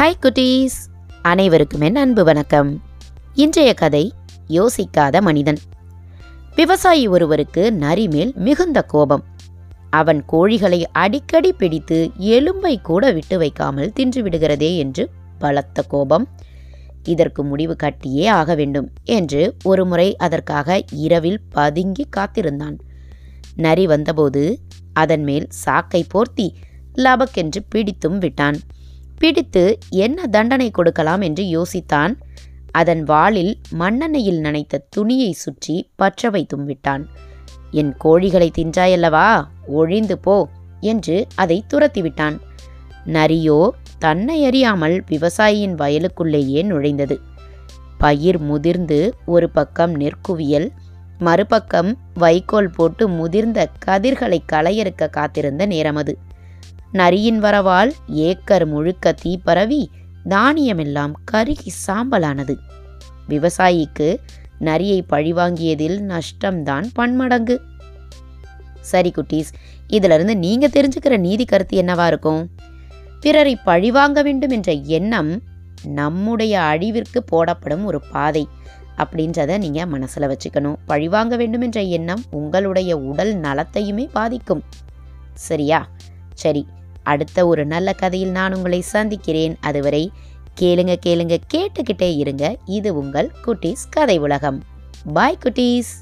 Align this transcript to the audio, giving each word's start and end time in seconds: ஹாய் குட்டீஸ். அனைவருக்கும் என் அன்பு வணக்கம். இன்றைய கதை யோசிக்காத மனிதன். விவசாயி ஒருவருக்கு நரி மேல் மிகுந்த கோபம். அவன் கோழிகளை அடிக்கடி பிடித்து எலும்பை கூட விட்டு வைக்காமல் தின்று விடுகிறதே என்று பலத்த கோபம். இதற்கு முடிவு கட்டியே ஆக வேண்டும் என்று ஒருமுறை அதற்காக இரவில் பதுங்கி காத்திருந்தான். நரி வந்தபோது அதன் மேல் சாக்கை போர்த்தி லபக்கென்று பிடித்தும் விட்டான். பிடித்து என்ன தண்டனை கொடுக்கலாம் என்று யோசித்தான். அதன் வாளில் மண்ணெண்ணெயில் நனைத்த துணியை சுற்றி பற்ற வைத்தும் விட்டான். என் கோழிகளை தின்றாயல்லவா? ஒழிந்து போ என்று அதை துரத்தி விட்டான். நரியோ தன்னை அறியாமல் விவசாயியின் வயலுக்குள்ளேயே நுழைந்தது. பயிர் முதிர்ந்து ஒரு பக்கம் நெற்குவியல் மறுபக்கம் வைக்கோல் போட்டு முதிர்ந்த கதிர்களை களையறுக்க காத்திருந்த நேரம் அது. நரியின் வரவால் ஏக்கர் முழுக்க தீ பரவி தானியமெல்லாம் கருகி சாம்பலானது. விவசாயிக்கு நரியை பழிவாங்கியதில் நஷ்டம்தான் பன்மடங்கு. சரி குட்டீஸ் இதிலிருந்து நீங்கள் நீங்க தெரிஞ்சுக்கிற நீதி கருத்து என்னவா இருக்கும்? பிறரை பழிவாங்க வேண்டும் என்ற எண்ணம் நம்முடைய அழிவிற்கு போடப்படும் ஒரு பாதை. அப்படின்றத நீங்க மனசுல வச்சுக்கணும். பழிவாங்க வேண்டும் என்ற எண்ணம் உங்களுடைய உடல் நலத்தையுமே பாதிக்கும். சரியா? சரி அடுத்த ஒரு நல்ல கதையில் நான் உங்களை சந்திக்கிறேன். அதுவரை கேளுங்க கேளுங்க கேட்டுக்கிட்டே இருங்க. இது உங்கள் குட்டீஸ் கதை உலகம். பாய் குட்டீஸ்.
ஹாய் 0.00 0.22
குட்டீஸ். 0.22 0.76
அனைவருக்கும் 1.22 1.80
என் 1.80 1.96
அன்பு 1.96 2.24
வணக்கம். 2.24 2.82
இன்றைய 3.34 3.74
கதை 3.74 4.12
யோசிக்காத 4.48 5.20
மனிதன். 5.20 5.58
விவசாயி 6.54 7.06
ஒருவருக்கு 7.06 7.72
நரி 7.72 8.08
மேல் 8.08 8.32
மிகுந்த 8.36 8.82
கோபம். 8.82 9.24
அவன் 9.90 10.24
கோழிகளை 10.32 10.82
அடிக்கடி 10.92 11.52
பிடித்து 11.52 12.10
எலும்பை 12.18 12.80
கூட 12.82 13.12
விட்டு 13.12 13.38
வைக்காமல் 13.38 13.92
தின்று 13.92 14.22
விடுகிறதே 14.22 14.76
என்று 14.76 15.10
பலத்த 15.38 15.82
கோபம். 15.82 16.28
இதற்கு 17.02 17.44
முடிவு 17.44 17.76
கட்டியே 17.82 18.28
ஆக 18.28 18.54
வேண்டும் 18.54 18.92
என்று 19.04 19.56
ஒருமுறை 19.64 20.16
அதற்காக 20.16 20.84
இரவில் 20.90 21.40
பதுங்கி 21.48 22.06
காத்திருந்தான். 22.10 22.78
நரி 23.56 23.86
வந்தபோது 23.86 24.58
அதன் 24.92 25.22
மேல் 25.22 25.46
சாக்கை 25.50 26.06
போர்த்தி 26.14 26.54
லபக்கென்று 26.94 27.60
பிடித்தும் 27.74 28.18
விட்டான். 28.18 28.60
பிடித்து 29.20 29.78
என்ன 29.88 30.26
தண்டனை 30.26 30.70
கொடுக்கலாம் 30.70 31.20
என்று 31.20 31.44
யோசித்தான். 31.56 32.12
அதன் 32.70 33.02
வாளில் 33.04 33.52
மண்ணெண்ணெயில் 33.78 34.40
நனைத்த 34.40 34.84
துணியை 34.88 35.32
சுற்றி 35.32 35.76
பற்ற 35.96 36.30
வைத்தும் 36.30 36.64
விட்டான். 36.64 37.08
என் 37.70 37.96
கோழிகளை 38.04 38.48
தின்றாயல்லவா? 38.58 39.46
ஒழிந்து 39.66 40.18
போ 40.18 40.48
என்று 40.80 41.26
அதை 41.34 41.64
துரத்தி 41.68 42.02
விட்டான். 42.02 42.40
நரியோ 43.06 43.68
தன்னை 43.98 44.44
அறியாமல் 44.44 45.04
விவசாயியின் 45.10 45.74
வயலுக்குள்ளேயே 45.74 46.62
நுழைந்தது. 46.64 47.18
பயிர் 47.98 48.40
முதிர்ந்து 48.40 49.14
ஒரு 49.26 49.50
பக்கம் 49.50 49.94
நெற்குவியல் 50.00 50.68
மறுபக்கம் 51.18 51.90
வைக்கோல் 52.14 52.70
போட்டு 52.70 53.08
முதிர்ந்த 53.08 53.68
கதிர்களை 53.86 54.38
களையறுக்க 54.52 55.10
காத்திருந்த 55.10 55.66
நேரம் 55.66 55.96
அது. 55.96 56.18
நரியின் 56.92 57.42
வரவால் 57.42 57.92
ஏக்கர் 58.06 58.66
முழுக்க 58.66 59.12
தீ 59.12 59.36
பரவி 59.36 59.90
தானியமெல்லாம் 60.28 61.12
கருகி 61.32 61.72
சாம்பலானது. 61.86 62.56
விவசாயிக்கு 63.28 64.16
நரியை 64.58 65.04
பழிவாங்கியதில் 65.10 66.00
நஷ்டம்தான் 66.00 66.86
பன்மடங்கு. 66.92 67.60
சரி 68.80 69.12
குட்டீஸ் 69.16 69.52
இதிலிருந்து 69.86 70.36
நீங்கள் 70.36 70.70
நீங்க 70.70 70.88
தெரிஞ்சுக்கிற 70.88 71.18
நீதி 71.18 71.44
கருத்து 71.44 71.82
என்னவா 71.82 72.06
இருக்கும்? 72.06 72.50
பிறரை 73.20 73.56
பழிவாங்க 73.56 74.22
வேண்டும் 74.22 74.50
என்ற 74.50 74.72
எண்ணம் 74.72 75.42
நம்முடைய 75.84 76.60
அழிவிற்கு 76.60 77.18
போடப்படும் 77.24 77.84
ஒரு 77.84 78.00
பாதை. 78.12 78.48
அப்படின்றத 78.98 79.58
நீங்க 79.58 79.86
மனசுல 79.86 80.34
வச்சுக்கணும். 80.34 80.76
பழிவாங்க 80.86 81.36
வேண்டும் 81.36 81.60
என்ற 81.60 81.82
எண்ணம் 81.82 82.24
உங்களுடைய 82.30 82.96
உடல் 82.96 83.36
நலத்தையுமே 83.36 84.08
பாதிக்கும். 84.12 84.62
சரியா? 85.34 85.88
சரி 86.40 86.62
அடுத்த 87.02 87.46
ஒரு 87.46 87.62
நல்ல 87.66 87.92
கதையில் 87.92 88.32
நான் 88.38 88.54
உங்களை 88.54 88.80
சந்திக்கிறேன். 88.94 89.54
அதுவரை 89.60 90.02
கேளுங்க 90.60 90.94
கேளுங்க 91.06 91.36
கேட்டுக்கிட்டே 91.54 92.10
இருங்க. 92.16 92.44
இது 92.78 92.90
உங்கள் 92.94 93.30
குட்டீஸ் 93.46 93.84
கதை 93.90 94.18
உலகம். 94.18 94.58
பாய் 95.12 95.38
குட்டீஸ். 95.44 95.92